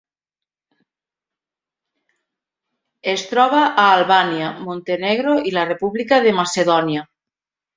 Es 3.13 3.27
troba 3.33 3.59
a 3.67 3.85
Albània, 3.99 4.51
Montenegro 4.71 5.37
i 5.51 5.55
la 5.59 5.69
República 5.71 6.21
de 6.29 6.33
Macedònia. 6.41 7.07